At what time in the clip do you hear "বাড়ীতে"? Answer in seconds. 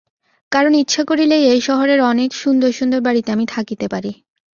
3.01-3.29